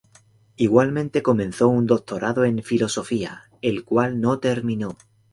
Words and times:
Igualmente 0.57 1.21
comenzó 1.21 1.67
un 1.67 1.85
doctorado 1.85 2.43
en 2.43 2.63
Filosofía, 2.63 3.43
el 3.61 3.85
cual 3.85 4.19
no 4.19 4.39
terminó. 4.39 4.97